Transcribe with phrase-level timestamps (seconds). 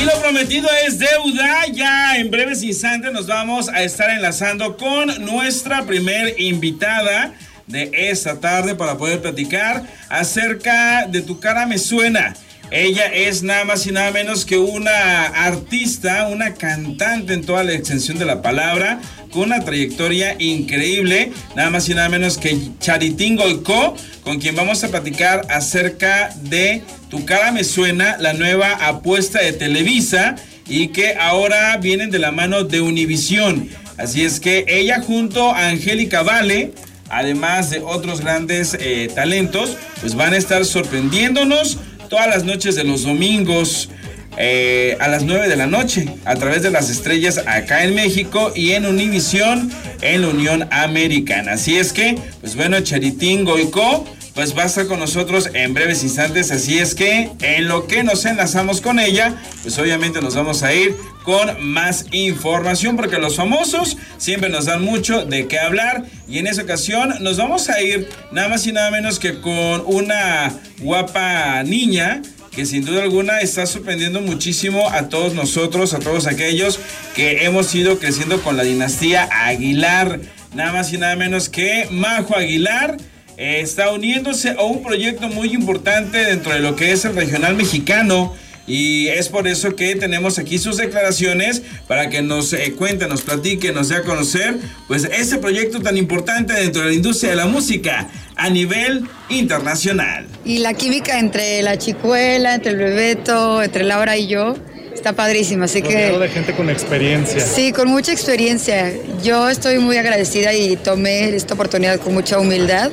[0.00, 1.66] Y lo prometido es deuda.
[1.72, 7.32] Ya en breves instantes nos vamos a estar enlazando con nuestra primer invitada
[7.66, 12.34] de esta tarde para poder platicar acerca de Tu cara me suena.
[12.70, 17.74] Ella es nada más y nada menos que una artista, una cantante en toda la
[17.74, 18.98] extensión de la palabra,
[19.32, 24.84] con una trayectoria increíble, nada más y nada menos que Charitín Golco, con quien vamos
[24.84, 30.36] a platicar acerca de Tu cara me suena, la nueva apuesta de Televisa
[30.68, 33.68] y que ahora vienen de la mano de Univisión.
[33.96, 36.72] Así es que ella junto a Angélica Vale,
[37.08, 41.78] además de otros grandes eh, talentos, pues van a estar sorprendiéndonos
[42.08, 43.88] todas las noches de los domingos.
[44.44, 48.50] Eh, a las 9 de la noche a través de las estrellas acá en México
[48.56, 49.70] y en Univisión
[50.00, 51.52] en la Unión Americana.
[51.52, 56.02] Así es que, pues bueno, Charitín Goico pues va a estar con nosotros en breves
[56.02, 56.50] instantes.
[56.50, 60.74] Así es que en lo que nos enlazamos con ella, pues obviamente nos vamos a
[60.74, 66.38] ir con más información porque los famosos siempre nos dan mucho de qué hablar y
[66.38, 70.52] en esa ocasión nos vamos a ir nada más y nada menos que con una
[70.80, 72.22] guapa niña
[72.54, 76.78] que sin duda alguna está sorprendiendo muchísimo a todos nosotros, a todos aquellos
[77.16, 80.20] que hemos ido creciendo con la dinastía Aguilar.
[80.54, 82.98] Nada más y nada menos que Majo Aguilar
[83.38, 87.56] eh, está uniéndose a un proyecto muy importante dentro de lo que es el regional
[87.56, 88.34] mexicano.
[88.66, 93.22] Y es por eso que tenemos aquí sus declaraciones para que nos eh, cuente, nos
[93.22, 97.36] platique, nos dé a conocer, pues ese proyecto tan importante dentro de la industria de
[97.36, 100.26] la música a nivel internacional.
[100.44, 104.54] Y la química entre la chicuela, entre el Bebeto, entre Laura y yo,
[104.94, 106.16] está padrísima, así que...
[106.16, 107.40] de gente con experiencia.
[107.44, 108.92] Sí, con mucha experiencia.
[109.24, 112.92] Yo estoy muy agradecida y tomé esta oportunidad con mucha humildad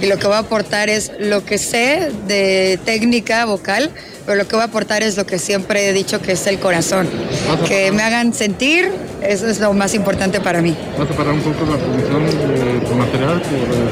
[0.00, 3.90] y lo que voy a aportar es lo que sé de técnica vocal,
[4.26, 6.58] pero lo que voy a aportar es lo que siempre he dicho que es el
[6.58, 7.08] corazón.
[7.68, 8.90] Que me hagan sentir,
[9.22, 10.76] eso es lo más importante para mí.
[10.98, 13.42] ¿Vas a parar un poco la promoción de tu material?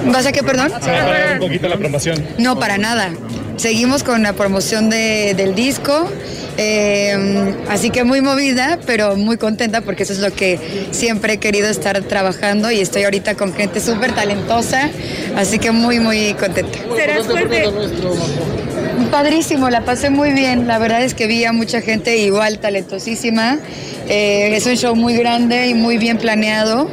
[0.07, 0.71] ¿Vas a qué, perdón?
[0.71, 2.27] ¿Vas a parar un poquito la promoción?
[2.39, 3.11] No, para nada.
[3.57, 6.11] Seguimos con la promoción de, del disco.
[6.59, 10.59] Eh, así que muy movida, pero muy contenta porque eso es lo que
[10.91, 14.91] siempre he querido estar trabajando y estoy ahorita con gente súper talentosa,
[15.37, 16.79] así que muy, muy contenta.
[16.95, 17.65] ¿Serás fuerte?
[19.11, 20.67] Padrísimo, la pasé muy bien.
[20.67, 23.59] La verdad es que vi a mucha gente igual talentosísima.
[24.09, 26.89] Eh, es un show muy grande y muy bien planeado.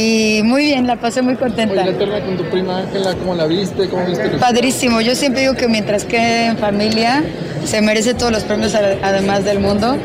[0.00, 1.74] Y muy bien, la pasé muy contenta.
[1.74, 3.86] ¿Y la con tu prima Ángela, cómo la viste?
[3.86, 5.02] ¿Cómo viste Padrísimo.
[5.02, 7.22] Yo siempre digo que mientras quede en familia,
[7.66, 9.98] se merece todos los premios además del mundo.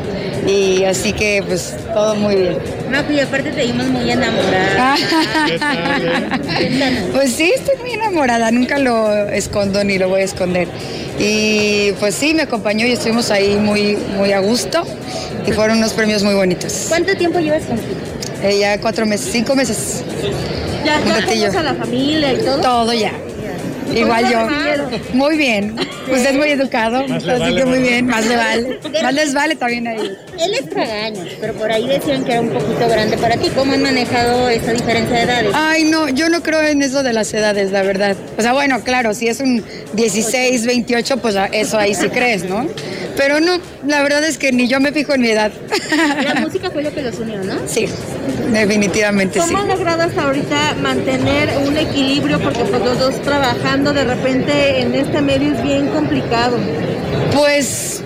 [0.46, 2.58] Y así que, pues, todo muy bien.
[2.90, 4.96] No, y aparte te vimos muy enamorada.
[7.14, 8.50] pues sí, estoy muy enamorada.
[8.50, 10.68] Nunca lo escondo ni lo voy a esconder.
[11.18, 14.84] Y pues sí, me acompañó y estuvimos ahí muy, muy a gusto.
[15.46, 16.84] Y fueron unos premios muy bonitos.
[16.90, 17.78] ¿Cuánto tiempo llevas con
[18.42, 20.04] eh, ya cuatro meses, cinco meses.
[20.84, 21.00] ¿Ya,
[21.34, 22.60] ya a la familia y todo?
[22.60, 23.12] Todo ya.
[23.94, 24.48] Igual yo.
[25.14, 25.76] Muy bien.
[25.78, 28.06] Usted es muy educado, así que muy bien.
[28.06, 28.80] Más le vale.
[29.02, 30.16] Más les vale también ahí.
[30.38, 33.48] Él es tragaños, pero por ahí decían que era un poquito grande para ti.
[33.54, 35.52] ¿Cómo han manejado esa diferencia de edades?
[35.54, 38.16] Ay, no, yo no creo en eso de las edades, la verdad.
[38.38, 39.64] O sea, bueno, claro, si es un
[39.94, 42.66] 16, 28, pues eso ahí sí crees, ¿no?
[43.16, 45.52] Pero no, la verdad es que ni yo me fijo en mi edad.
[46.22, 47.54] La música fue lo que los unió, ¿no?
[47.66, 47.86] Sí,
[48.52, 49.46] definitivamente sí.
[49.46, 52.38] ¿Cómo han logrado hasta ahorita mantener un equilibrio?
[52.40, 56.58] Porque pues los dos trabajando de repente en este medio es bien complicado.
[57.32, 58.02] Pues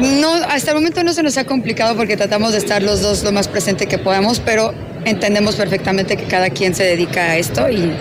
[0.00, 3.22] no, hasta el momento no se nos ha complicado porque tratamos de estar los dos
[3.22, 7.68] lo más presente que podamos, pero entendemos perfectamente que cada quien se dedica a esto
[7.70, 7.92] y,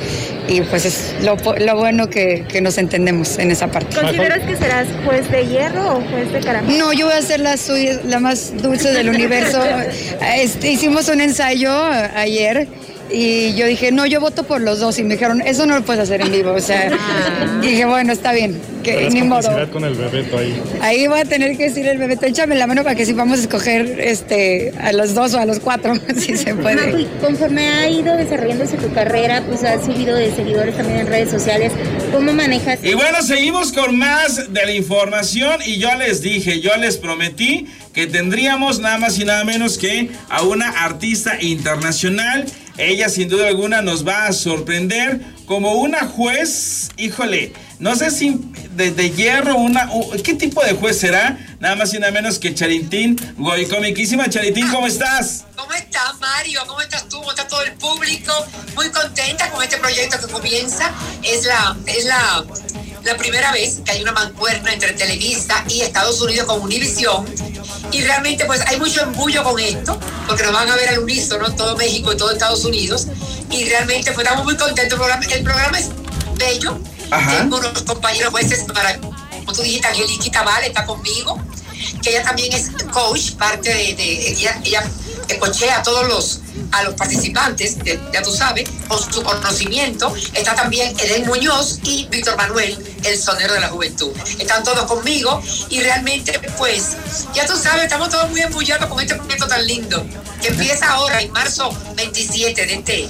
[0.51, 3.95] y pues es lo, lo bueno que, que, nos entendemos en esa parte.
[3.95, 6.77] ¿Consideras que serás juez de hierro o juez de caramelo?
[6.77, 7.55] No, yo voy a ser la,
[8.05, 9.61] la más dulce del universo.
[10.35, 11.71] Este, hicimos un ensayo
[12.15, 12.67] ayer
[13.09, 14.97] y yo dije, no, yo voto por los dos.
[14.99, 16.51] Y me dijeron, eso no lo puedes hacer en vivo.
[16.51, 17.59] O sea, ah.
[17.61, 18.59] dije, bueno, está bien.
[18.81, 19.49] Que, ni modo.
[19.71, 20.61] con el bebeto ahí.
[20.81, 23.39] Ahí voy a tener que decir el bebeto, échame la mano para que sí vamos
[23.39, 27.07] a escoger este, a los dos o a los cuatro, si se puede.
[27.21, 31.71] conforme ha ido desarrollándose tu carrera, pues has subido de seguidores también en redes sociales.
[32.11, 32.79] ¿Cómo manejas?
[32.83, 35.59] Y bueno, seguimos con más de la información.
[35.65, 40.09] Y yo les dije, yo les prometí que tendríamos nada más y nada menos que
[40.29, 42.45] a una artista internacional
[42.77, 48.39] ella sin duda alguna nos va a sorprender como una juez, híjole, no sé si
[48.75, 49.89] de, hierro, una,
[50.23, 51.37] ¿qué tipo de juez será?
[51.59, 54.29] Nada más y nada menos que Charitín Goicomiquísima.
[54.29, 55.45] Charitín, ¿cómo estás?
[55.55, 56.61] ¿Cómo estás, Mario?
[56.67, 57.17] ¿Cómo estás tú?
[57.17, 58.33] ¿Cómo está todo el público?
[58.75, 60.91] Muy contenta con este proyecto que comienza.
[61.23, 62.45] Es la, es la
[63.03, 67.25] la primera vez que hay una mancuerna entre Televisa y Estados Unidos con Univision.
[67.91, 71.53] Y realmente pues hay mucho embullo con esto, porque nos van a ver al unísono
[71.55, 73.07] todo México y todo Estados Unidos.
[73.49, 74.93] Y realmente pues estamos muy contentos.
[74.93, 75.89] El programa, el programa es
[76.37, 76.79] bello.
[77.09, 77.37] Ajá.
[77.37, 81.37] Tengo unos compañeros jueces para, como tú dijiste, Angeliquita Vale está conmigo,
[82.01, 84.83] que ella también es coach, parte de, ella, ella
[85.27, 86.41] que coachea a todos los
[86.71, 87.77] a los participantes,
[88.13, 90.13] ya tú sabes, con su conocimiento.
[90.33, 94.11] Está también Eden Muñoz y Víctor Manuel, el sonero de la juventud.
[94.39, 96.95] Están todos conmigo y realmente, pues,
[97.33, 100.05] ya tú sabes, estamos todos muy embullados con este proyecto tan lindo,
[100.41, 103.09] que empieza ahora, en marzo 27 de este,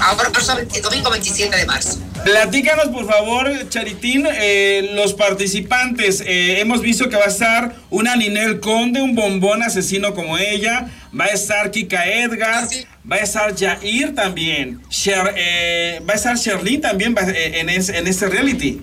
[0.00, 1.98] ahora, marzo- el domingo 27 de marzo.
[2.24, 6.20] Platícanos, por favor, Charitín, eh, los participantes.
[6.26, 10.88] eh, hemos visto que va a estar una Ninel Conde, un bombón asesino como ella.
[11.18, 12.68] Va a estar Kika Edgar.
[12.68, 12.84] Sí.
[13.10, 14.82] Va a estar Jair también.
[14.90, 18.80] Sher- eh, va a estar Sherlyn también en, es- en este reality.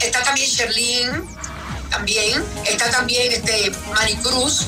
[0.00, 1.10] Está también Sherlyn,
[1.94, 2.44] también.
[2.64, 4.66] Está también este Maricruz,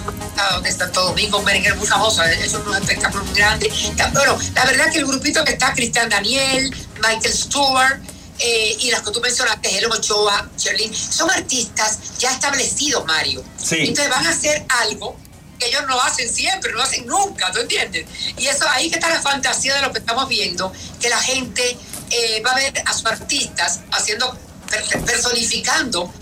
[0.52, 3.70] donde está todo domingo, merengue muy famosa, es un espectáculo muy grande.
[4.12, 8.00] Bueno, la verdad que el grupito que está, Cristian Daniel, Michael Stewart,
[8.38, 13.42] eh, y las que tú mencionaste, Helen Ochoa, Sherlyn, son artistas ya establecidos, Mario.
[13.56, 13.76] Sí.
[13.80, 15.16] Entonces van a hacer algo
[15.58, 18.04] que ellos no hacen siempre, no hacen nunca, ¿tú entiendes?
[18.36, 20.70] Y eso ahí que está la fantasía de lo que estamos viendo,
[21.00, 21.78] que la gente
[22.10, 24.38] eh, va a ver a sus artistas haciendo,
[24.70, 26.12] per- personificando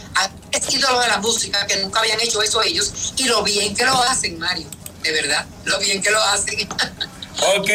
[0.53, 3.85] este ídolo de la música que nunca habían hecho eso ellos y lo bien que
[3.85, 4.67] lo hacen, Mario,
[5.03, 6.69] de verdad, lo bien que lo hacen.
[7.59, 7.69] Ok,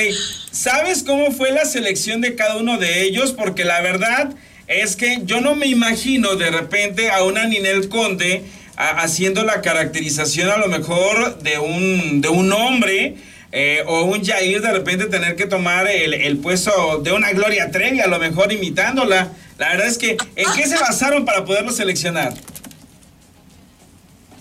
[0.51, 3.33] ¿sabes cómo fue la selección de cada uno de ellos?
[3.33, 4.29] Porque la verdad
[4.67, 8.45] es que yo no me imagino de repente a una Ninel Conde
[8.77, 13.17] a- haciendo la caracterización a lo mejor de un, de un hombre
[13.51, 17.69] eh, o un Jair de repente tener que tomar el, el puesto de una Gloria
[17.69, 19.33] Trevi, a lo mejor imitándola.
[19.59, 22.33] La verdad es que, ¿en qué se basaron para poderlo seleccionar?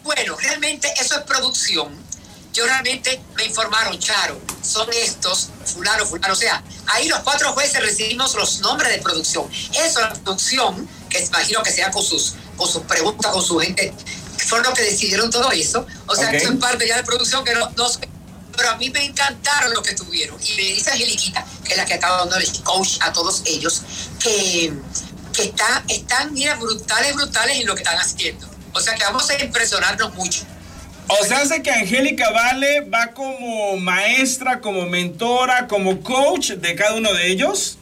[0.04, 1.92] Bueno, realmente eso es producción.
[2.54, 6.32] Yo realmente me informaron, Charo, son estos, fulano, fulano.
[6.32, 9.50] O sea, ahí los cuatro jueces recibimos los nombres de producción.
[9.84, 13.92] Eso, la producción, que imagino que sea con sus, con sus preguntas, con su gente,
[14.46, 15.84] fueron los que decidieron todo eso.
[16.06, 16.30] O sea, Ok.
[16.30, 17.68] que eso es parte ya de producción que no.
[18.56, 20.36] Pero a mí me encantaron lo que tuvieron.
[20.42, 23.82] Y me dice Angeliquita, que es la que estaba dando el coach a todos ellos,
[24.18, 24.72] que,
[25.38, 28.50] que está, están, mira, brutales, brutales en lo que están haciendo.
[28.72, 30.42] O sea que vamos a impresionarnos mucho.
[31.06, 36.94] O sea, hace que Angélica Vale va como maestra, como mentora, como coach de cada
[36.94, 37.78] uno de ellos.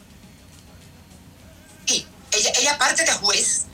[1.87, 3.65] Sí, ella, ella aparte de juez,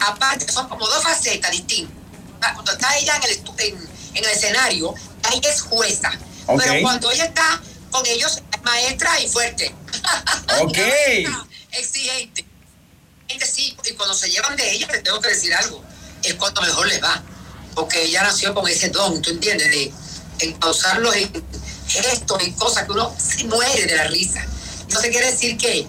[0.00, 1.94] aparte son como dos facetas distintas.
[2.40, 4.94] Ah, Cuando está ella en el, en, en el escenario,
[5.30, 6.10] ella es jueza.
[6.46, 7.60] Pero cuando ella está
[7.90, 9.74] con ellos, es maestra y fuerte.
[10.58, 10.78] Ok.
[11.72, 12.55] Exigente.
[13.56, 15.82] Sí, y cuando se llevan de ella, les tengo que decir algo,
[16.22, 17.22] es cuando mejor les va.
[17.74, 19.70] Porque ella nació con ese don, ¿tú entiendes?
[19.70, 19.92] De
[20.40, 21.30] encauzarlos en
[21.88, 24.44] gestos y cosas que uno se muere de la risa.
[24.82, 25.86] Entonces quiere decir que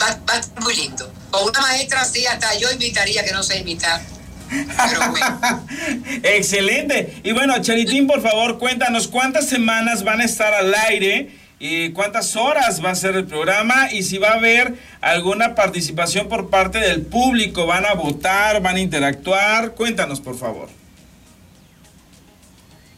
[0.00, 1.12] va, va muy lindo.
[1.30, 4.00] Con una maestra así, hasta yo imitaría que no sé imitar.
[4.48, 5.64] Pero bueno.
[6.22, 7.20] Excelente.
[7.22, 12.36] Y bueno, Charitín, por favor, cuéntanos cuántas semanas van a estar al aire y cuántas
[12.36, 16.78] horas va a ser el programa y si va a haber alguna participación por parte
[16.78, 17.66] del público.
[17.66, 18.62] ¿Van a votar?
[18.62, 19.74] ¿Van a interactuar?
[19.74, 20.68] Cuéntanos, por favor.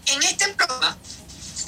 [0.07, 0.97] En este programa,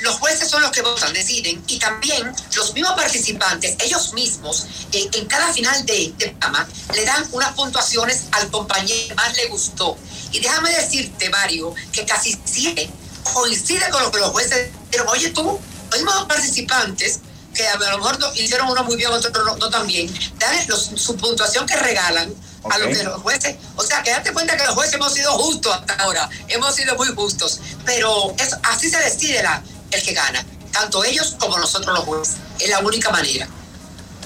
[0.00, 5.08] los jueces son los que votan, deciden, y también los mismos participantes, ellos mismos, eh,
[5.12, 9.46] en cada final de, de programa, le dan unas puntuaciones al compañero que más le
[9.46, 9.96] gustó.
[10.32, 12.90] Y déjame decirte, Mario, que casi siempre
[13.32, 15.08] coincide con lo que los jueces dijeron.
[15.08, 15.60] Oye, tú,
[15.92, 17.20] mismos participantes,
[17.54, 20.54] que a lo mejor no- hicieron uno muy bien, otro no, no tan bien, dan
[20.68, 22.32] los- su puntuación que regalan
[22.70, 22.92] a lo Ok.
[22.96, 25.94] que los jueces, o sea, que date cuenta que los jueces hemos sido justos hasta
[25.94, 31.04] ahora, hemos sido muy justos, pero eso, así se decide la, el que gana, tanto
[31.04, 33.46] ellos como nosotros los jueces, es la única manera.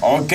[0.03, 0.33] Ok,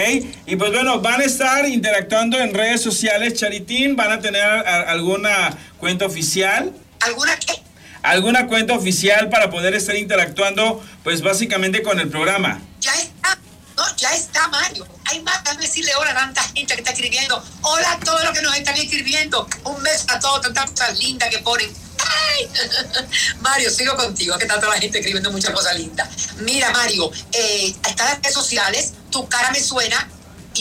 [0.47, 4.89] y pues bueno, van a estar interactuando en redes sociales, Charitín, van a tener a-
[4.91, 6.73] alguna cuenta oficial.
[7.01, 7.61] ¿Alguna que?
[8.03, 12.61] Alguna cuenta oficial para poder estar interactuando, pues básicamente con el programa.
[12.79, 13.37] Ya está,
[13.77, 14.87] no, ya está Mario.
[15.05, 17.43] Hay más, déjame decirle hola a tanta gente que está escribiendo.
[17.61, 19.47] Hola a todos los que nos están escribiendo.
[19.65, 21.69] Un beso a todos, tantas cosas lindas que ponen.
[21.99, 22.47] ¡Ay!
[23.41, 26.09] Mario, sigo contigo, que está toda la gente escribiendo muchas cosas lindas.
[26.37, 30.09] Mira, Mario, eh, está en las redes sociales, tu cara me suena,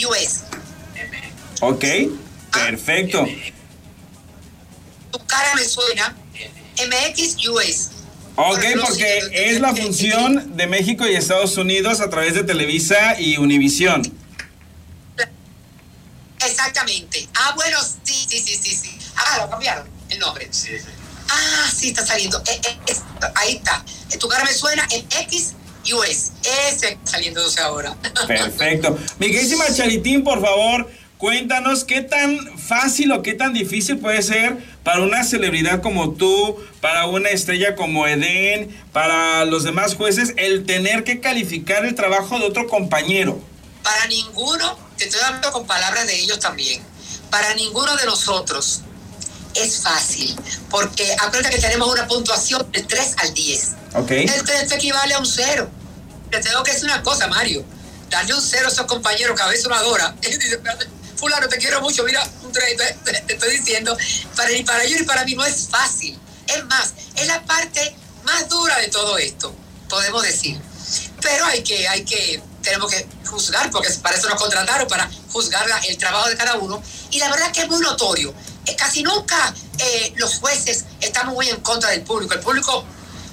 [0.06, 0.40] US.
[1.60, 1.84] Ok,
[2.52, 3.26] perfecto.
[5.12, 6.16] Tu cara me suena,
[6.86, 7.90] MX US.
[8.36, 13.36] Ok, porque es la función de México y Estados Unidos a través de Televisa y
[13.36, 14.02] Univisión.
[16.46, 17.28] Exactamente.
[17.34, 18.98] Ah, bueno, sí, sí, sí, sí, sí.
[19.16, 20.48] Ah, lo cambiaron el nombre.
[20.50, 20.86] Sí, sí.
[21.28, 22.38] Ah, sí, está saliendo.
[22.46, 23.02] Eh, eh, es-
[23.34, 23.84] ahí está.
[24.18, 25.52] Tu cara me suena en X
[25.92, 26.32] US.
[26.42, 27.94] Ese está saliendo ahora.
[28.26, 28.98] Perfecto.
[29.18, 34.56] Mi queridísima Charitín, por favor, cuéntanos qué tan fácil o qué tan difícil puede ser
[34.82, 40.64] para una celebridad como tú, para una estrella como Eden, para los demás jueces, el
[40.64, 43.38] tener que calificar el trabajo de otro compañero.
[43.82, 46.82] Para ninguno, te estoy hablando con palabras de ellos también,
[47.30, 48.80] para ninguno de nosotros
[49.54, 50.34] es fácil,
[50.70, 53.68] porque acuérdate que tenemos una puntuación del 3 al 10.
[53.94, 54.10] ¿Ok?
[54.10, 55.68] El 3 equivale a un cero.
[56.30, 57.64] Te tengo que decir una cosa, Mario.
[58.08, 60.14] Darle un cero a esos compañeros que a veces uno adora.
[61.20, 63.96] Y dice, "Espérate, Fulano, te quiero mucho, mira, un 3, te, te- te estoy diciendo.
[64.36, 66.18] Para, ni para ellos ni para mí no es fácil.
[66.46, 69.54] Es más, es la parte más dura de todo esto,
[69.88, 70.60] podemos decir.
[71.20, 75.66] Pero hay que, hay que, tenemos que juzgar, porque para eso nos contrataron, para juzgar
[75.88, 76.82] el trabajo de cada uno.
[77.10, 78.34] Y la verdad que es muy notorio.
[78.78, 82.34] Casi nunca eh, los jueces estamos muy en contra del público.
[82.34, 82.84] El público,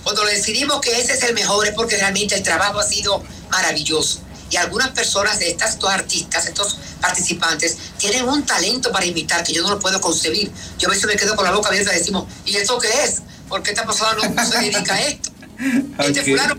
[0.03, 3.23] cuando le decidimos que ese es el mejor, es porque realmente el trabajo ha sido
[3.49, 4.21] maravilloso.
[4.49, 9.53] Y algunas personas de estas dos artistas, estos participantes, tienen un talento para imitar que
[9.53, 10.51] yo no lo puedo concebir.
[10.77, 13.21] Yo a veces me quedo con la boca abierta y decimos, ¿y esto qué es?
[13.49, 15.31] ¿Por qué esta persona no, no se dedica a esto?
[15.99, 16.55] Este fulano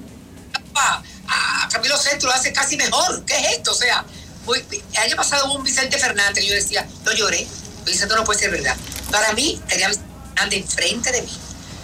[0.74, 3.24] a, a Camilo Centro lo hace casi mejor.
[3.24, 3.70] ¿Qué es esto?
[3.70, 4.04] O sea,
[4.44, 7.46] muy- el año pasado hubo un Vicente Fernández y yo decía, no lloré.
[7.86, 8.76] Esto no puede ser verdad.
[9.10, 11.32] Para mí, tenía Vicente Fernández enfrente de mí.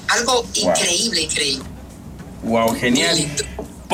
[0.08, 1.64] Algo increíble, increíble.
[2.42, 3.16] Wow, genial.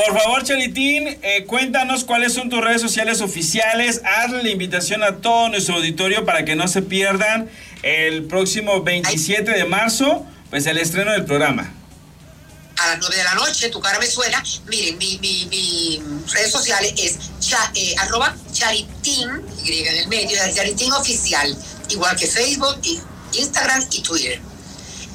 [0.07, 4.01] Por favor, Charitín, eh, cuéntanos cuáles son tus redes sociales oficiales.
[4.03, 7.51] Hazle la invitación a todo nuestro auditorio para que no se pierdan
[7.83, 11.75] el próximo 27 de marzo, pues el estreno del programa.
[12.79, 14.43] a las 9 de la noche, tu cara me suena.
[14.69, 16.03] Miren, mi,
[16.33, 17.19] redes sociales es
[17.75, 19.29] eh, arroba charitín,
[19.63, 21.55] Y en el medio, charitín oficial,
[21.91, 22.81] igual que Facebook,
[23.35, 24.41] Instagram y Twitter.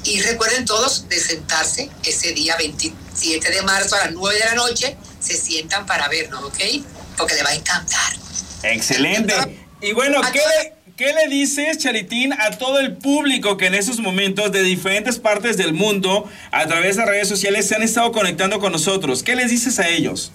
[0.04, 2.56] Y recuerden todos de sentarse ese día
[3.16, 6.58] 27 de marzo a las 9 de la noche, se sientan para vernos, ¿ok?
[7.16, 8.12] Porque le va a encantar.
[8.62, 9.34] Excelente.
[9.80, 13.98] Y bueno, ¿qué le, qué le dices, Charitín, a todo el público que en esos
[14.00, 18.58] momentos de diferentes partes del mundo, a través de redes sociales, se han estado conectando
[18.60, 19.22] con nosotros?
[19.22, 20.32] ¿Qué les dices a ellos?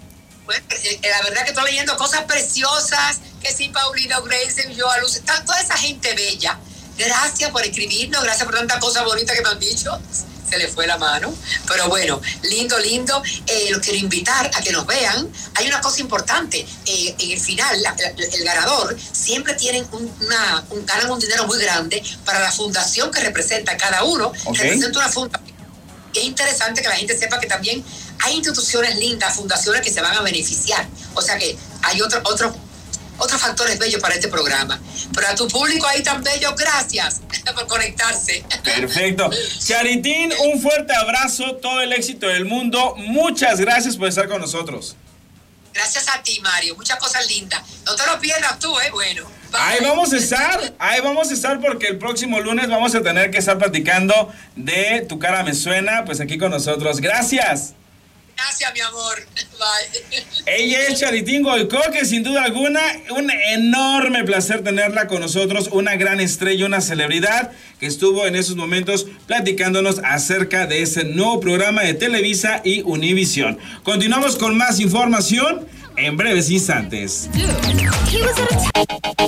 [0.50, 5.44] Eh, la verdad que estoy leyendo cosas preciosas, que sí, Paulina Grace, yo, Luz, está
[5.46, 6.60] toda esa gente bella.
[6.98, 9.98] Gracias por escribirnos, gracias por tanta cosa bonita que me han dicho.
[10.52, 11.34] Se le fue la mano.
[11.68, 13.24] Pero bueno, lindo, lindo.
[13.48, 15.32] Eh, los quiero invitar a que nos vean.
[15.56, 16.66] Hay una cosa importante.
[16.86, 21.20] eh, en el final, la- la- el ganador siempre tienen un, una, un, ganan un
[21.20, 24.32] dinero muy grande para la fundación que representa cada uno.
[24.54, 25.52] Representa una fundación
[26.14, 27.82] es interesante que la gente sepa que también
[28.20, 30.86] hay instituciones lindas, fundaciones que se van a beneficiar.
[31.14, 32.54] O sea que hay otro, otro,
[33.22, 34.80] otros factores bellos para este programa.
[35.14, 37.22] Pero a tu público ahí tan bello, gracias
[37.56, 38.44] por conectarse.
[38.64, 39.30] Perfecto.
[39.66, 42.96] Charitín, un fuerte abrazo, todo el éxito del mundo.
[42.98, 44.96] Muchas gracias por estar con nosotros.
[45.74, 46.76] Gracias a ti, Mario.
[46.76, 47.62] Muchas cosas lindas.
[47.86, 48.90] No te lo pierdas tú, ¿eh?
[48.92, 49.24] Bueno.
[49.52, 49.62] bye.
[49.62, 53.32] Ahí vamos a estar, ahí vamos a estar porque el próximo lunes vamos a tener
[53.32, 57.00] que estar platicando de Tu cara me suena, pues aquí con nosotros.
[57.00, 57.74] Gracias.
[58.44, 59.24] Gracias, mi amor.
[59.60, 60.24] Bye.
[60.48, 62.82] Ella es Charitín Goico, que sin duda alguna,
[63.12, 68.56] un enorme placer tenerla con nosotros, una gran estrella, una celebridad que estuvo en esos
[68.56, 73.60] momentos platicándonos acerca de ese nuevo programa de Televisa y Univisión.
[73.84, 75.68] Continuamos con más información
[76.02, 77.30] en breves instantes.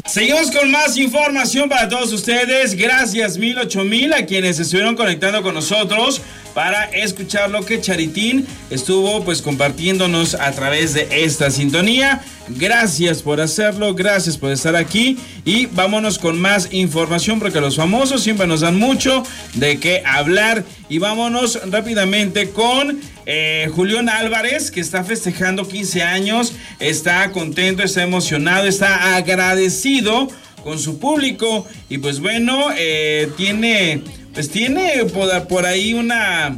[0.05, 2.75] Seguimos con más información para todos ustedes.
[2.75, 6.21] Gracias mil, ocho mil a quienes estuvieron conectando con nosotros
[6.53, 12.23] para escuchar lo que Charitín estuvo pues compartiéndonos a través de esta sintonía.
[12.49, 15.17] Gracias por hacerlo, gracias por estar aquí.
[15.45, 19.23] Y vámonos con más información porque los famosos siempre nos dan mucho
[19.53, 20.65] de qué hablar.
[20.89, 28.03] Y vámonos rápidamente con eh, Julián Álvarez que está festejando 15 años, está contento, está
[28.03, 30.27] emocionado, está agradecido
[30.63, 31.65] con su público.
[31.89, 34.01] Y pues bueno, eh, tiene
[34.33, 35.05] pues tiene
[35.47, 36.57] por, ahí una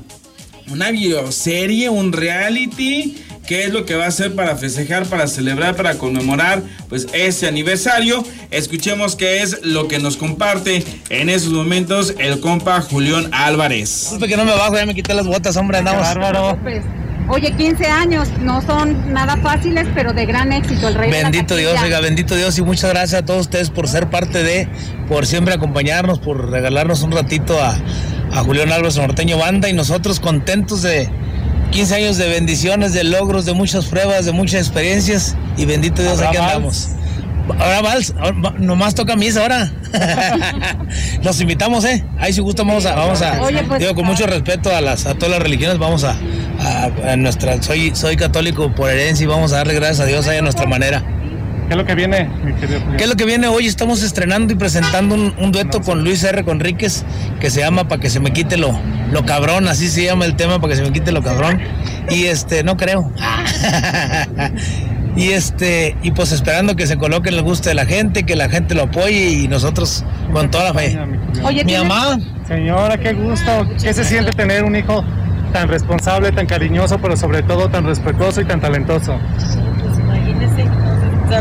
[0.72, 5.76] una bioserie, un reality, qué es lo que va a hacer para festejar, para celebrar,
[5.76, 8.24] para conmemorar pues este aniversario.
[8.52, 14.02] Escuchemos qué es lo que nos comparte en esos momentos el compa Julián Álvarez.
[14.02, 16.02] Disculpe que no me bajo, ya me quité las botas, hombre, andamos.
[16.02, 16.58] Bárbaro.
[17.28, 20.88] Oye, 15 años no son nada fáciles, pero de gran éxito.
[20.88, 23.72] El rey de la Bendito Dios, oiga, bendito Dios y muchas gracias a todos ustedes
[23.72, 24.68] por ser parte de,
[25.08, 27.76] por siempre acompañarnos, por regalarnos un ratito a,
[28.32, 31.10] a Julián Álvarez Norteño Banda y nosotros contentos de
[31.72, 36.22] 15 años de bendiciones, de logros, de muchas pruebas, de muchas experiencias y bendito Dios,
[36.22, 36.90] aquí andamos.
[37.60, 39.72] Ahora vals, ahora nomás toca misa ahora.
[41.24, 42.04] Los invitamos, ¿eh?
[42.18, 45.06] Ahí si gusta vamos a, vamos a, Oye, pues, digo con mucho respeto a las,
[45.06, 46.16] a todas las religiones, vamos a,
[46.60, 50.28] a- a nuestra, soy, soy católico por herencia y vamos a darle gracias a Dios
[50.28, 51.04] ahí a nuestra manera.
[51.68, 52.98] ¿Qué es lo que viene, mi querido Julián?
[52.98, 53.66] ¿Qué es lo que viene hoy?
[53.66, 56.44] Estamos estrenando y presentando un, un dueto con Luis R.
[56.44, 57.04] Conríquez
[57.40, 58.80] que se llama Pa' que se me quite lo,
[59.12, 61.60] lo cabrón, así se llama el tema, para que se me quite lo cabrón.
[62.10, 63.12] Y este, no creo.
[65.16, 68.36] y este, y pues esperando que se coloque en el gusto de la gente, que
[68.36, 70.04] la gente lo apoye y nosotros
[70.34, 70.98] con toda la fe.
[71.44, 73.68] Oye, Mi ¿tienes- mamá, Señora, qué gusto.
[73.82, 75.04] ¿Qué se siente tener un hijo
[75.52, 79.18] tan responsable, tan cariñoso, pero sobre todo tan respetuoso y tan talentoso?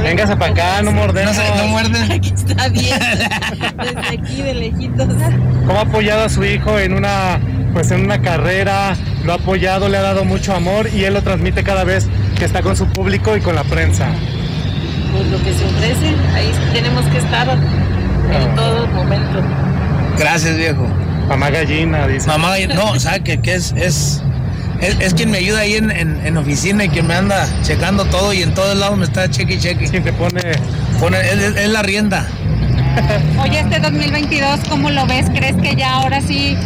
[0.02, 1.36] Véngase para acá, no mordemos.
[1.36, 1.98] no, se- no muerde.
[2.14, 2.98] Aquí está bien.
[2.98, 5.08] Desde aquí de lejitos.
[5.66, 7.38] ¿Cómo ha apoyado a su hijo en una,
[7.72, 8.96] pues en una carrera?
[9.24, 12.06] Lo ha apoyado, le ha dado mucho amor y él lo transmite cada vez
[12.38, 14.06] que está con su público y con la prensa.
[15.12, 19.40] Pues lo que se ofrece, ahí tenemos que estar en todo momento.
[20.18, 20.86] Gracias, viejo.
[21.28, 22.26] Mamá gallina, dice.
[22.26, 23.38] Mamá, no, ¿sabe qué?
[23.40, 24.22] que es, es,
[24.80, 28.04] es, es quien me ayuda ahí en, en, en oficina y quien me anda checando
[28.06, 29.88] todo y en todos lados me está cheque y cheque.
[29.88, 30.40] Quien te pone
[31.00, 32.26] Pone, es, es- es la rienda.
[33.42, 35.26] Oye, este 2022, ¿cómo lo ves?
[35.34, 36.56] ¿Crees que ya ahora sí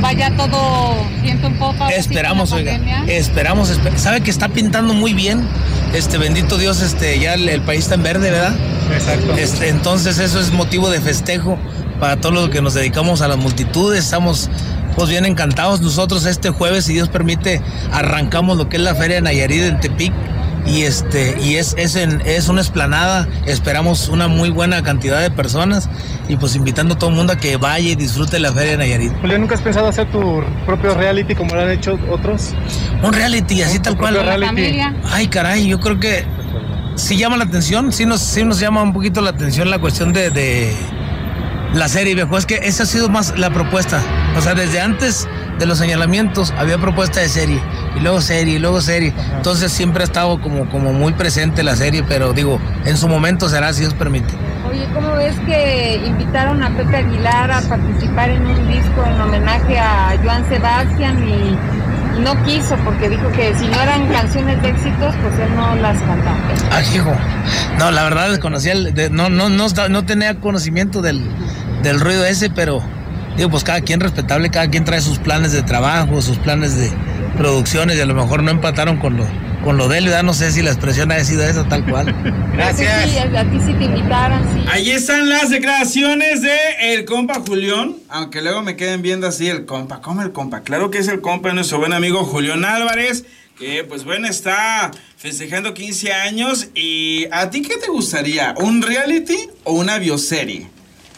[0.00, 1.88] vaya todo viento un poco?
[1.88, 2.78] Esperamos, oiga.
[3.08, 3.70] Esperamos.
[3.70, 5.42] espe- ¿Sabe que está pintando muy bien?
[5.92, 8.54] Este, bendito Dios, este, ya el, el país está en verde, ¿verdad?
[8.94, 9.34] Exacto.
[9.36, 11.58] Este, entonces eso es motivo de festejo
[12.00, 14.04] para todos los que nos dedicamos a las multitudes.
[14.04, 14.50] Estamos
[14.96, 15.80] pues bien encantados.
[15.80, 17.60] Nosotros este jueves, si Dios permite,
[17.92, 20.12] arrancamos lo que es la Feria de Nayarit en Tepic.
[20.64, 25.28] Y este, y es, es, en- es una esplanada, esperamos una muy buena cantidad de
[25.28, 25.88] personas
[26.28, 28.76] y pues invitando a todo el mundo a que vaya y disfrute la Feria de
[28.76, 29.12] Nayarit.
[29.20, 32.50] Julián, ¿nunca has pensado hacer tu propio reality como lo han hecho otros?
[33.02, 34.14] Un reality, así tal cual.
[34.14, 34.46] reality.
[34.46, 34.94] familia.
[35.10, 36.24] Ay, caray, yo creo que
[36.94, 40.12] sí llama la atención, sí nos, sí nos llama un poquito la atención la cuestión
[40.12, 40.72] de, de
[41.74, 42.36] la serie, viejo.
[42.36, 44.00] Es que esa ha sido más la propuesta.
[44.36, 47.60] O sea, desde antes de los señalamientos había propuesta de serie,
[47.96, 49.12] y luego serie, y luego serie.
[49.36, 53.48] Entonces siempre ha estado como, como muy presente la serie, pero digo, en su momento
[53.48, 54.32] será, si Dios permite.
[54.68, 59.78] Oye, ¿cómo ves que invitaron a Pepe Aguilar a participar en un disco en homenaje
[59.78, 61.56] a Joan Sebastián y,
[62.20, 65.98] no quiso porque dijo que si no eran canciones de éxitos, pues él no las
[66.00, 66.36] cantaba?
[66.70, 67.10] Ay, hijo.
[67.78, 71.24] No, la verdad desconocía, el- de- no, no, no, no tenía conocimiento del,
[71.82, 72.82] del ruido ese, pero
[73.36, 76.90] digo, pues cada quien respetable, cada quien trae sus planes de trabajo, sus planes de
[77.36, 79.26] producciones y a lo mejor no empataron con lo,
[79.64, 80.22] con lo de él, ¿verdad?
[80.22, 82.14] No sé si la expresión ha sido esa tal cual.
[82.52, 83.10] Gracias.
[83.10, 84.64] Sí, a, a ti sí te invitaron, sí.
[84.70, 86.56] Ahí están las declaraciones de
[86.92, 90.60] el compa Julián, aunque luego me queden viendo así el compa, ¿cómo el compa?
[90.60, 93.24] Claro que es el compa de nuestro buen amigo Julián Álvarez,
[93.58, 98.54] que pues bueno, está festejando 15 años y ¿a ti qué te gustaría?
[98.58, 100.68] ¿Un reality o una bioserie?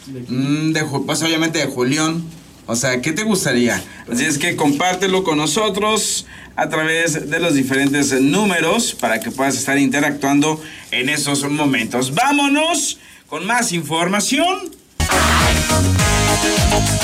[0.07, 2.23] Mm, de, Ju- pues obviamente de Julián.
[2.67, 3.81] O sea, ¿qué te gustaría?
[4.11, 9.55] Así es que compártelo con nosotros a través de los diferentes números para que puedas
[9.55, 10.59] estar interactuando
[10.91, 12.13] en esos momentos.
[12.15, 14.71] Vámonos con más información.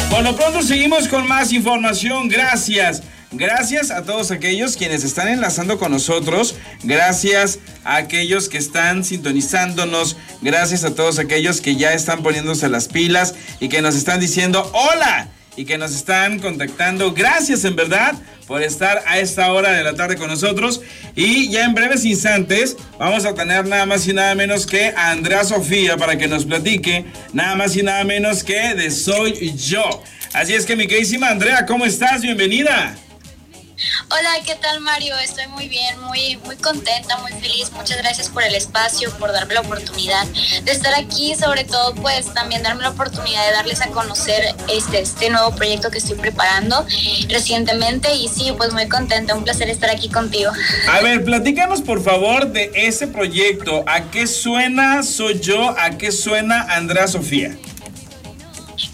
[0.10, 2.28] Por lo pronto seguimos con más información.
[2.28, 3.04] Gracias.
[3.34, 6.56] Gracias a todos aquellos quienes están enlazando con nosotros.
[6.84, 10.18] Gracias a aquellos que están sintonizándonos.
[10.42, 14.70] Gracias a todos aquellos que ya están poniéndose las pilas y que nos están diciendo
[14.74, 17.14] hola y que nos están contactando.
[17.14, 18.16] Gracias en verdad
[18.48, 20.82] por estar a esta hora de la tarde con nosotros.
[21.16, 25.12] Y ya en breves instantes vamos a tener nada más y nada menos que a
[25.12, 30.04] Andrea Sofía para que nos platique nada más y nada menos que de Soy Yo.
[30.34, 32.22] Así es que mi queridísima Andrea, ¿cómo estás?
[32.22, 32.98] Bienvenida.
[34.10, 35.18] Hola, ¿qué tal Mario?
[35.18, 37.72] Estoy muy bien, muy, muy contenta, muy feliz.
[37.72, 40.26] Muchas gracias por el espacio, por darme la oportunidad
[40.64, 45.02] de estar aquí, sobre todo pues también darme la oportunidad de darles a conocer este,
[45.02, 46.86] este nuevo proyecto que estoy preparando
[47.30, 50.52] recientemente y sí, pues muy contenta, un placer estar aquí contigo.
[50.90, 53.84] A ver, platícanos por favor de ese proyecto.
[53.88, 55.76] ¿A qué suena Soy Yo?
[55.80, 57.58] ¿A qué suena Andrea Sofía?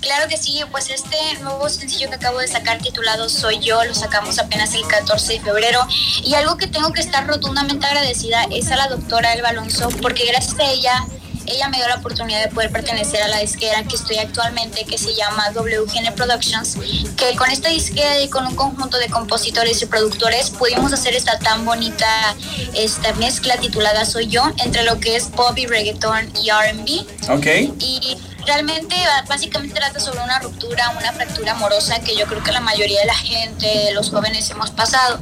[0.01, 3.93] Claro que sí, pues este nuevo sencillo que acabo de sacar titulado Soy yo, lo
[3.93, 5.85] sacamos apenas el 14 de febrero
[6.23, 10.25] y algo que tengo que estar rotundamente agradecida es a la doctora Elba Alonso porque
[10.25, 11.05] gracias a ella
[11.47, 14.97] ella me dio la oportunidad de poder pertenecer a la disquera que estoy actualmente, que
[14.97, 16.77] se llama WGN Productions,
[17.15, 21.39] que con esta disquera y con un conjunto de compositores y productores pudimos hacer esta
[21.39, 22.35] tan bonita
[22.75, 27.31] esta mezcla titulada Soy yo, entre lo que es pop y reggaeton y RB.
[27.31, 27.45] Ok.
[27.79, 28.95] Y realmente
[29.27, 33.05] básicamente trata sobre una ruptura, una fractura amorosa que yo creo que la mayoría de
[33.05, 35.19] la gente, los jóvenes hemos pasado.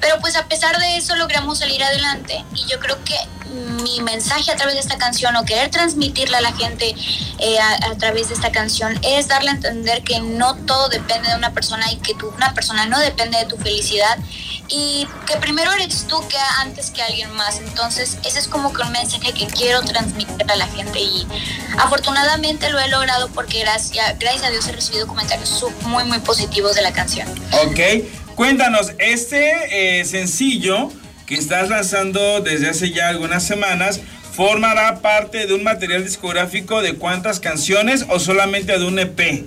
[0.00, 3.14] Pero pues a pesar de eso logramos salir adelante y yo creo que
[3.82, 6.94] mi mensaje a través de esta canción o querer transmitirle a la gente
[7.38, 11.36] eh, a, través de esta canción es darle a entender que no todo depende de
[11.36, 14.18] una persona y que una persona no depende de tu felicidad
[14.68, 17.58] y que primero eres tú que antes que alguien más.
[17.58, 21.26] Entonces ese es como que un mensaje que quiero transmitir a la gente y
[21.78, 26.82] afortunadamente lo he logrado porque gracias, a Dios he recibido comentarios muy muy positivos de
[26.82, 27.28] la canción.
[27.64, 27.80] Ok,
[28.34, 30.90] cuéntanos, este eh, sencillo
[31.26, 34.00] que estás lanzando desde hace ya algunas semanas,
[34.32, 39.46] ¿formará parte de un material discográfico de cuántas canciones o solamente de un EP?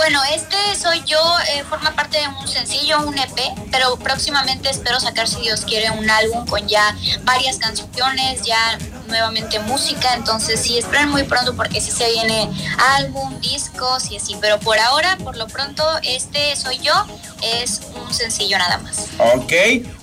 [0.00, 1.18] Bueno, este soy yo,
[1.52, 3.38] eh, forma parte de un sencillo, un EP,
[3.70, 9.58] pero próximamente espero sacar, si Dios quiere, un álbum con ya varias canciones, ya nuevamente
[9.58, 12.48] música, entonces sí, esperen muy pronto porque si se viene
[12.96, 16.94] álbum, discos y así, pero por ahora, por lo pronto, este soy yo,
[17.42, 19.06] es un sencillo nada más.
[19.18, 19.52] Ok,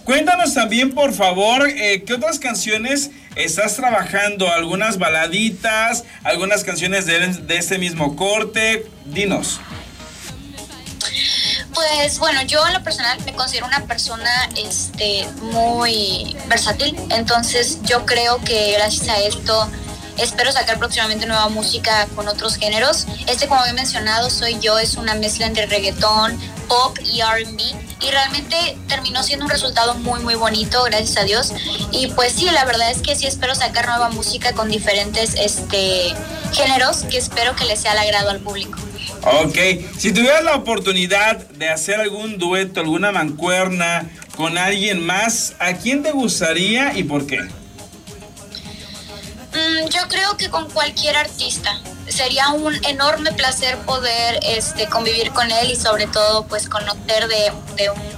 [0.04, 4.48] cuéntanos también, por favor, eh, ¿qué otras canciones estás trabajando?
[4.54, 6.04] ¿Algunas baladitas?
[6.24, 8.86] ¿Algunas canciones de, de este mismo corte?
[9.06, 9.60] Dinos.
[11.74, 18.06] Pues bueno, yo en lo personal me considero una persona este, muy versátil, entonces yo
[18.06, 19.70] creo que gracias a esto
[20.18, 23.06] espero sacar próximamente nueva música con otros géneros.
[23.28, 28.12] Este, como había mencionado, Soy Yo es una mezcla entre reggaetón, pop y RB y
[28.12, 31.54] realmente terminó siendo un resultado muy muy bonito, gracias a Dios.
[31.92, 36.14] Y pues sí, la verdad es que sí espero sacar nueva música con diferentes este,
[36.54, 38.80] géneros que espero que les sea al agrado al público.
[39.30, 39.58] Ok,
[39.98, 46.02] si tuvieras la oportunidad de hacer algún dueto, alguna mancuerna con alguien más, ¿a quién
[46.02, 47.42] te gustaría y por qué?
[49.52, 51.78] Mm, yo creo que con cualquier artista.
[52.08, 57.52] Sería un enorme placer poder este, convivir con él y sobre todo pues conocer de,
[57.76, 58.17] de un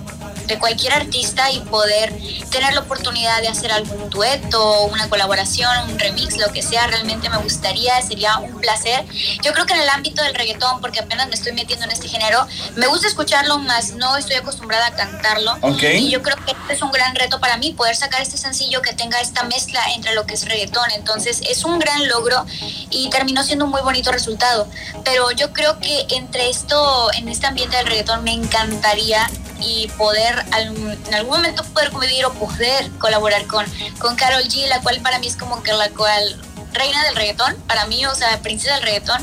[0.49, 2.13] de cualquier artista y poder
[2.49, 7.29] tener la oportunidad de hacer algún dueto, una colaboración, un remix, lo que sea, realmente
[7.29, 9.05] me gustaría, sería un placer.
[9.43, 12.07] Yo creo que en el ámbito del reggaetón, porque apenas me estoy metiendo en este
[12.07, 15.57] género, me gusta escucharlo más, no estoy acostumbrada a cantarlo.
[15.79, 18.93] Y yo creo que es un gran reto para mí poder sacar este sencillo que
[18.93, 20.89] tenga esta mezcla entre lo que es reggaetón.
[20.95, 22.45] Entonces es un gran logro
[22.89, 24.67] y terminó siendo un muy bonito resultado.
[25.05, 29.29] Pero yo creo que entre esto, en este ambiente del reggaetón, me encantaría
[29.61, 33.65] y poder en algún momento poder convivir o poder colaborar con,
[33.99, 36.39] con Carol G, la cual para mí es como que la cual
[36.73, 39.21] reina del reggaetón, para mí, o sea, princesa del reggaetón.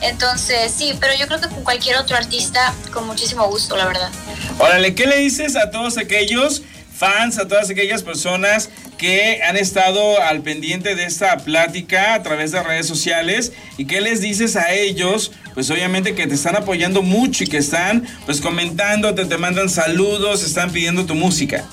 [0.00, 4.10] Entonces, sí, pero yo creo que con cualquier otro artista, con muchísimo gusto, la verdad.
[4.58, 6.62] Órale, ¿qué le dices a todos aquellos
[6.98, 12.50] fans, a todas aquellas personas que han estado al pendiente de esta plática a través
[12.50, 17.02] de redes sociales y qué les dices a ellos, pues obviamente que te están apoyando
[17.02, 21.64] mucho y que están pues comentando, te, te mandan saludos, están pidiendo tu música.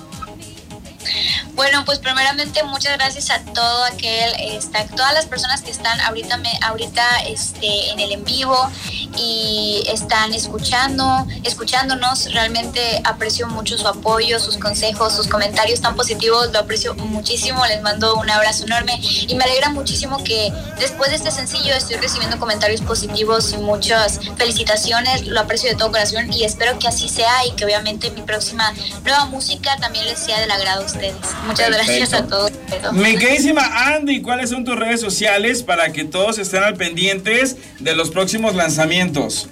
[1.55, 6.35] Bueno, pues primeramente muchas gracias a todo aquel, está, todas las personas que están ahorita,
[6.35, 8.69] me, ahorita este, en el en vivo
[9.17, 12.33] y están escuchando, escuchándonos.
[12.33, 16.51] Realmente aprecio mucho su apoyo, sus consejos, sus comentarios tan positivos.
[16.51, 17.65] Lo aprecio muchísimo.
[17.67, 21.95] Les mando un abrazo enorme y me alegra muchísimo que después de este sencillo estoy
[21.95, 25.25] recibiendo comentarios positivos y muchas felicitaciones.
[25.27, 28.73] Lo aprecio de todo corazón y espero que así sea y que obviamente mi próxima
[29.03, 31.15] nueva música también les sea del agrado a ustedes.
[31.47, 32.51] Muchas gracias a todos.
[32.93, 37.95] Mi queridísima Andy, ¿cuáles son tus redes sociales para que todos estén al pendientes de
[37.95, 39.47] los próximos lanzamientos?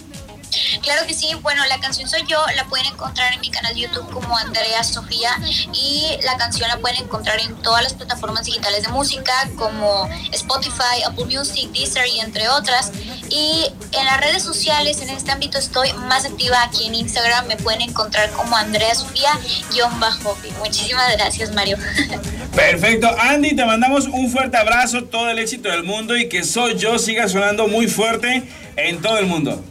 [0.81, 3.81] Claro que sí, bueno, la canción Soy Yo la pueden encontrar en mi canal de
[3.81, 5.31] YouTube como Andrea Sofía
[5.73, 11.03] y la canción la pueden encontrar en todas las plataformas digitales de música como Spotify,
[11.05, 12.91] Apple Music, Deezer y entre otras.
[13.29, 17.57] Y en las redes sociales, en este ámbito estoy más activa aquí en Instagram, me
[17.57, 20.37] pueden encontrar como Andrea Sofía-bajo.
[20.59, 21.77] Muchísimas gracias, Mario.
[22.55, 26.77] Perfecto, Andy, te mandamos un fuerte abrazo, todo el éxito del mundo y que Soy
[26.77, 28.43] Yo siga sonando muy fuerte
[28.75, 29.63] en todo el mundo.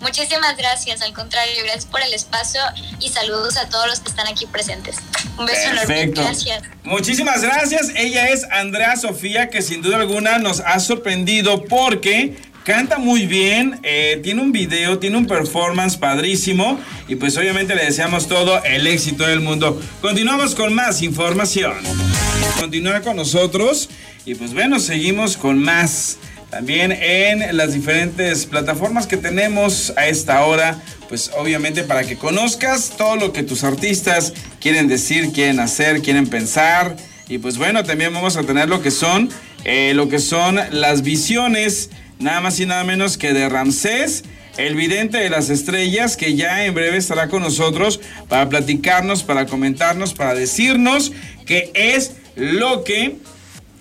[0.00, 2.60] Muchísimas gracias, al contrario, gracias por el espacio
[3.00, 4.96] y saludos a todos los que están aquí presentes.
[5.36, 6.62] Un beso enorme, gracias.
[6.84, 12.98] Muchísimas gracias, ella es Andrea Sofía, que sin duda alguna nos ha sorprendido porque canta
[12.98, 18.28] muy bien, eh, tiene un video, tiene un performance padrísimo y pues obviamente le deseamos
[18.28, 19.80] todo el éxito del mundo.
[20.00, 21.74] Continuamos con más información.
[22.60, 23.88] Continúa con nosotros
[24.26, 26.18] y pues bueno, seguimos con más.
[26.50, 32.92] También en las diferentes plataformas que tenemos a esta hora, pues obviamente para que conozcas
[32.96, 36.96] todo lo que tus artistas quieren decir, quieren hacer, quieren pensar.
[37.28, 39.28] Y pues bueno, también vamos a tener lo que son,
[39.64, 44.24] eh, lo que son las visiones, nada más y nada menos que de Ramsés
[44.58, 49.46] el vidente de las estrellas, que ya en breve estará con nosotros para platicarnos, para
[49.46, 51.12] comentarnos, para decirnos
[51.46, 53.16] qué es lo que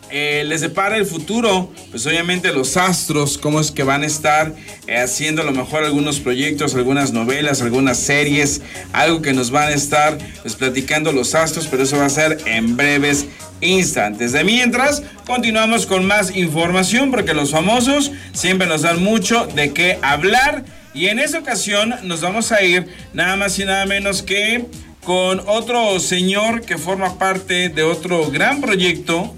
[0.10, 4.54] eh, les depara el futuro, pues obviamente los astros, cómo es que van a estar
[4.88, 8.62] eh, haciendo a lo mejor algunos proyectos, algunas novelas, algunas series,
[8.94, 12.38] algo que nos van a estar pues, platicando los astros, pero eso va a ser
[12.46, 13.26] en breves
[13.62, 14.32] instantes.
[14.32, 20.00] De mientras, continuamos con más información porque los famosos siempre nos dan mucho de qué
[20.02, 24.66] hablar y en esta ocasión nos vamos a ir nada más y nada menos que
[25.04, 29.34] con otro señor que forma parte de otro gran proyecto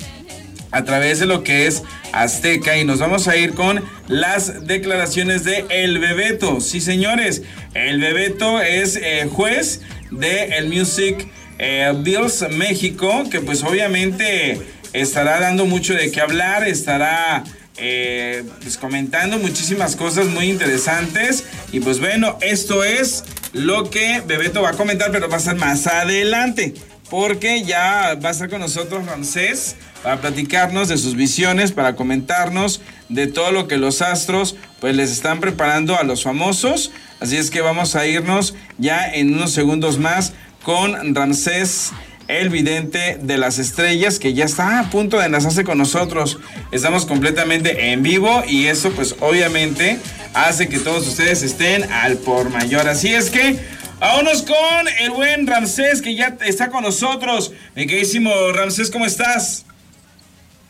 [0.71, 5.43] a través de lo que es Azteca y nos vamos a ir con las declaraciones
[5.43, 6.62] de El Bebeto.
[6.62, 11.27] Sí, señores, El Bebeto es eh, juez de el Music
[11.58, 14.60] eh, Bills México, que pues obviamente
[14.93, 17.43] estará dando mucho de qué hablar, estará
[17.77, 24.62] eh, pues comentando muchísimas cosas muy interesantes y pues bueno, esto es lo que Bebeto
[24.62, 26.73] va a comentar, pero va a ser más adelante
[27.10, 32.81] porque ya va a estar con nosotros Ramsés para platicarnos de sus visiones, para comentarnos
[33.09, 36.91] de todo lo que los astros pues les están preparando a los famosos.
[37.19, 40.33] Así es que vamos a irnos ya en unos segundos más
[40.63, 41.91] con Ramsés
[42.27, 46.38] el vidente de las estrellas que ya está a punto de enlazarse con nosotros.
[46.71, 49.97] Estamos completamente en vivo y eso pues obviamente
[50.35, 52.88] hace que todos ustedes estén al por mayor.
[52.88, 57.51] Así es que Vámonos con el buen Ramsés que ya está con nosotros.
[57.75, 59.65] Mi queridísimo Ramsés, ¿cómo estás?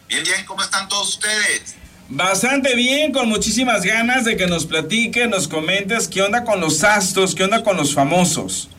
[0.10, 1.76] Bien, bien, ¿cómo están todos ustedes?
[2.10, 6.84] Bastante bien, con muchísimas ganas de que nos platiques, nos comentes qué onda con los
[6.84, 8.70] astros, qué onda con los famosos.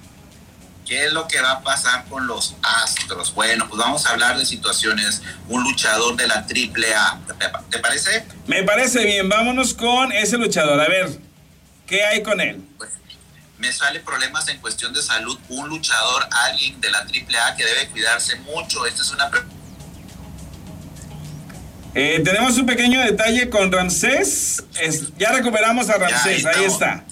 [0.85, 3.33] ¿Qué es lo que va a pasar con los astros?
[3.33, 5.23] Bueno, pues vamos a hablar de situaciones.
[5.49, 7.21] Un luchador de la AAA.
[7.71, 8.27] ¿Te parece?
[8.49, 9.29] Me parece bien.
[9.29, 10.81] Vámonos con ese luchador.
[10.81, 11.17] A ver,
[11.87, 12.61] ¿qué hay con él?
[12.77, 12.91] Pues,
[13.59, 15.39] me sale problemas en cuestión de salud.
[15.49, 18.85] Un luchador, alguien de la AAA que debe cuidarse mucho.
[18.85, 19.31] Esta es una
[21.95, 24.65] eh, tenemos un pequeño detalle con Ramsés.
[25.19, 27.05] ya recuperamos a Ramsés, ahí, está.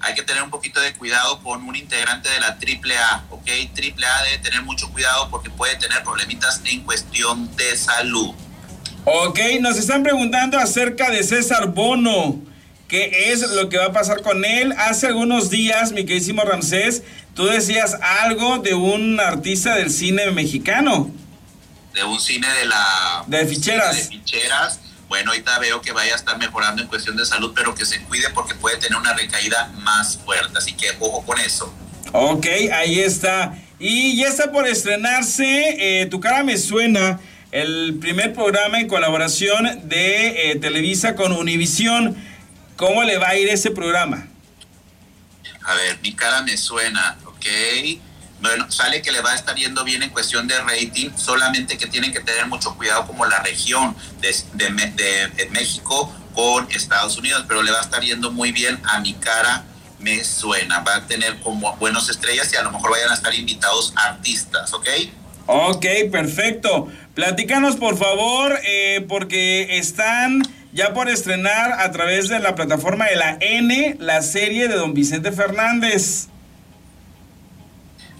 [0.00, 3.48] Hay que tener un poquito de cuidado con un integrante de la AAA, ¿ok?
[3.48, 8.34] AAA debe tener mucho cuidado porque puede tener problemitas en cuestión de salud.
[9.04, 12.40] Ok, nos están preguntando acerca de César Bono.
[12.88, 14.72] ¿Qué es lo que va a pasar con él?
[14.78, 17.02] Hace algunos días, mi queridísimo Ramsés,
[17.34, 21.10] tú decías algo de un artista del cine mexicano
[21.96, 23.24] de un cine de la...
[23.26, 23.96] De ficheras.
[23.96, 24.80] De ficheras.
[25.08, 28.02] Bueno, ahorita veo que vaya a estar mejorando en cuestión de salud, pero que se
[28.02, 30.58] cuide porque puede tener una recaída más fuerte.
[30.58, 31.72] Así que ojo con eso.
[32.12, 33.54] Ok, ahí está.
[33.78, 39.88] Y ya está por estrenarse eh, Tu cara me suena, el primer programa en colaboración
[39.88, 42.16] de eh, Televisa con Univisión.
[42.76, 44.26] ¿Cómo le va a ir ese programa?
[45.64, 47.46] A ver, mi cara me suena, ok.
[48.40, 51.86] Bueno, sale que le va a estar yendo bien en cuestión de rating, solamente que
[51.86, 57.70] tienen que tener mucho cuidado como la región de, México con Estados Unidos, pero le
[57.72, 59.64] va a estar yendo muy bien a mi cara
[59.98, 60.80] me suena.
[60.80, 64.72] Va a tener como buenos estrellas y a lo mejor vayan a estar invitados artistas,
[64.74, 64.88] ¿ok?
[65.46, 66.88] Ok, perfecto.
[67.14, 73.16] Platícanos por favor, eh, porque están ya por estrenar a través de la plataforma de
[73.16, 76.28] la N la serie de Don Vicente Fernández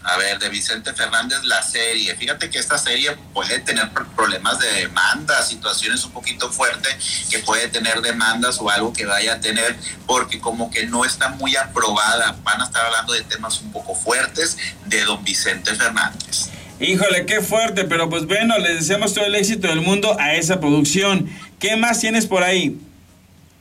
[0.06, 2.14] a ver, de Vicente Fernández, la serie.
[2.14, 7.68] Fíjate que esta serie puede tener problemas de demanda, situaciones un poquito fuertes, que puede
[7.68, 12.36] tener demandas o algo que vaya a tener, porque como que no está muy aprobada.
[12.44, 16.50] Van a estar hablando de temas un poco fuertes de don Vicente Fernández.
[16.78, 20.60] Híjole, qué fuerte, pero pues bueno, les deseamos todo el éxito del mundo a esa
[20.60, 21.28] producción.
[21.58, 22.78] ¿Qué más tienes por ahí?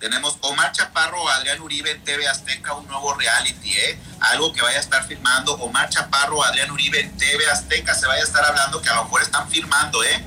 [0.06, 3.98] Tenemos Omar Chaparro, Adrián Uribe en TV Azteca, un nuevo reality, ¿eh?
[4.20, 5.54] Algo que vaya a estar filmando.
[5.56, 9.06] Omar Chaparro, Adrián Uribe en TV Azteca, se vaya a estar hablando que a lo
[9.06, 10.24] mejor están filmando, ¿eh?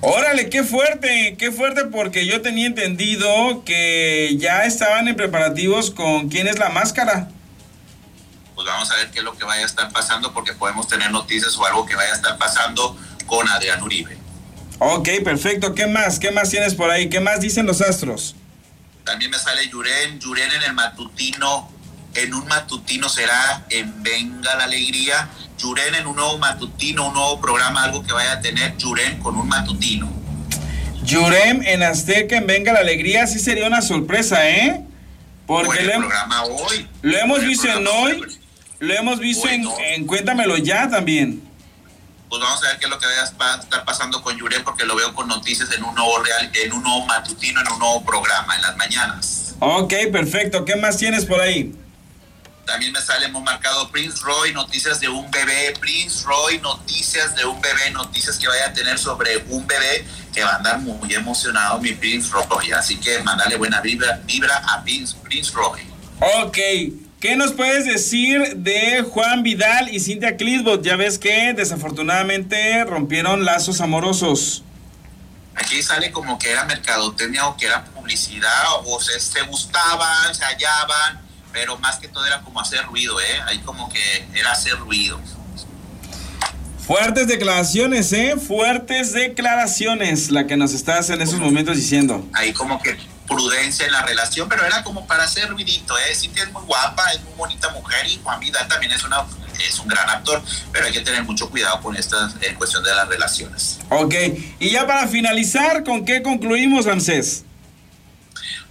[0.00, 6.28] Órale, qué fuerte, qué fuerte porque yo tenía entendido que ya estaban en preparativos con
[6.28, 7.28] quién es la máscara.
[8.56, 11.12] Pues vamos a ver qué es lo que vaya a estar pasando porque podemos tener
[11.12, 14.18] noticias o algo que vaya a estar pasando con Adrián Uribe.
[14.80, 15.72] Ok, perfecto.
[15.72, 16.18] ¿Qué más?
[16.18, 17.08] ¿Qué más tienes por ahí?
[17.08, 18.34] ¿Qué más dicen los astros?
[19.08, 21.66] También me sale Yuren, Yuren en el matutino,
[22.14, 25.30] en un matutino será en Venga la Alegría.
[25.56, 29.34] Yuren en un nuevo matutino, un nuevo programa, algo que vaya a tener Yuren con
[29.34, 30.12] un matutino.
[31.04, 34.84] Yurem en Azteca, en Venga la Alegría, sí sería una sorpresa, ¿eh?
[35.46, 36.86] Porque el programa hoy.
[37.00, 38.22] Lo hemos visto en hoy,
[38.78, 41.47] lo hemos visto en, en, Cuéntamelo ya también.
[42.28, 44.84] Pues vamos a ver qué es lo que va a estar pasando con Yurem, porque
[44.84, 48.04] lo veo con noticias en un nuevo real, en un nuevo matutino, en un nuevo
[48.04, 49.54] programa, en las mañanas.
[49.60, 50.64] Ok, perfecto.
[50.64, 51.74] ¿Qué más tienes por ahí?
[52.66, 55.74] También me sale muy marcado Prince Roy, noticias de un bebé.
[55.80, 60.44] Prince Roy, noticias de un bebé, noticias que vaya a tener sobre un bebé que
[60.44, 62.72] va a andar muy emocionado mi Prince Roy.
[62.72, 65.80] Así que mandale buena vibra, vibra a Prince, Prince Roy.
[66.44, 67.07] Ok.
[67.20, 70.82] ¿Qué nos puedes decir de Juan Vidal y Cintia Clitbot?
[70.82, 74.62] Ya ves que desafortunadamente rompieron lazos amorosos.
[75.54, 80.44] Aquí sale como que era mercadotecnia o que era publicidad o se, se gustaban, se
[80.44, 83.40] hallaban pero más que todo era como hacer ruido, ¿eh?
[83.46, 85.20] Ahí como que era hacer ruido.
[86.86, 88.36] Fuertes declaraciones, ¿eh?
[88.36, 92.26] Fuertes declaraciones, la que nos estás en esos momentos diciendo.
[92.32, 92.96] Ahí como que
[93.28, 96.14] prudencia en la relación, pero era como para hacer ruidito, ¿eh?
[96.14, 99.24] Cintia es muy guapa, es muy bonita mujer y Juan Vidal también es, una,
[99.68, 102.94] es un gran actor, pero hay que tener mucho cuidado con esta en cuestión de
[102.94, 103.78] las relaciones.
[103.90, 104.14] Ok,
[104.58, 107.44] y ya para finalizar, ¿con qué concluimos, Ramsés?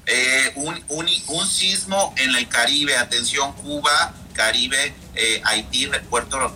[0.07, 6.55] Eh, un, un, sismo en el Caribe, atención Cuba, Caribe, eh, Haití, Puerto,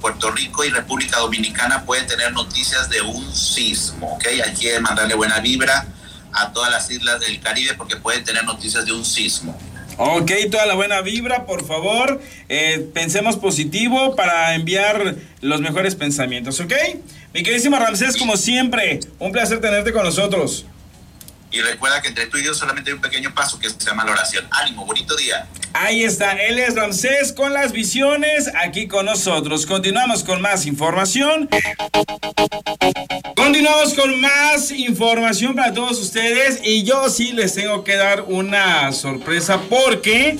[0.00, 4.26] Puerto Rico y República Dominicana pueden tener noticias de un sismo, ¿ok?
[4.44, 5.84] Hay que mandarle buena vibra
[6.32, 9.58] a todas las islas del Caribe porque pueden tener noticias de un sismo.
[9.98, 12.20] Ok, toda la buena vibra, por favor.
[12.48, 16.72] Eh, pensemos positivo para enviar los mejores pensamientos, ¿ok?
[17.34, 20.66] Mi queridísimo Ramsés, como siempre, un placer tenerte con nosotros.
[21.50, 24.06] Y recuerda que entre tú y Dios solamente hay un pequeño paso que se llama
[24.06, 24.46] la oración.
[24.50, 25.46] Ánimo, bonito día.
[25.74, 29.66] Ahí está, él es Ramsés con las visiones aquí con nosotros.
[29.66, 31.50] Continuamos con más información.
[33.52, 38.90] Continuamos con más información para todos ustedes y yo sí les tengo que dar una
[38.92, 40.38] sorpresa porque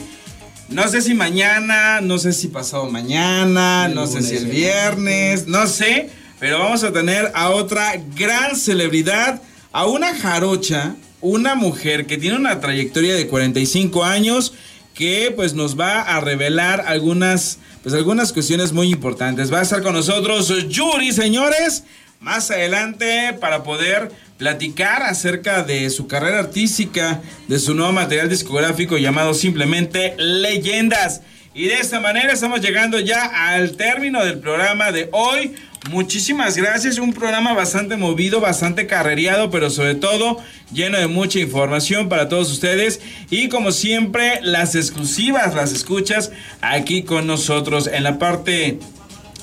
[0.70, 5.66] no sé si mañana, no sé si pasado mañana, no sé si el viernes, no
[5.66, 6.08] sé,
[6.40, 12.38] pero vamos a tener a otra gran celebridad a una jarocha, una mujer que tiene
[12.38, 14.54] una trayectoria de 45 años
[14.94, 19.52] que pues nos va a revelar algunas pues algunas cuestiones muy importantes.
[19.52, 21.84] Va a estar con nosotros Yuri, señores,
[22.22, 28.96] más adelante para poder platicar acerca de su carrera artística, de su nuevo material discográfico
[28.96, 31.22] llamado simplemente Leyendas.
[31.54, 35.54] Y de esta manera estamos llegando ya al término del programa de hoy.
[35.90, 40.38] Muchísimas gracias, un programa bastante movido, bastante carrereado, pero sobre todo
[40.72, 43.00] lleno de mucha información para todos ustedes.
[43.30, 46.30] Y como siempre, las exclusivas, las escuchas
[46.60, 48.78] aquí con nosotros en la parte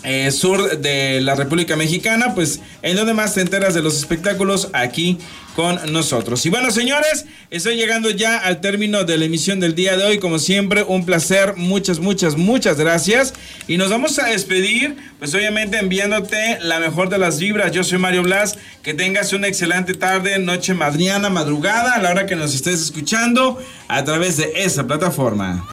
[0.04, 4.70] eh, sur de la República Mexicana, pues en donde más te enteras de los espectáculos
[4.74, 5.18] aquí
[5.56, 6.46] con nosotros.
[6.46, 10.20] Y bueno, señores, estoy llegando ya al término de la emisión del día de hoy.
[10.20, 11.56] Como siempre, un placer.
[11.58, 13.34] Muchas, muchas, muchas gracias.
[13.68, 17.74] Y nos vamos a despedir, pues obviamente enviándote la mejor de las vibras.
[17.74, 18.58] Yo soy Mario Blas.
[18.84, 23.62] Que tengas una excelente tarde, noche, madriana, madrugada, a la hora que nos estés escuchando
[23.90, 25.66] a través de esa plataforma.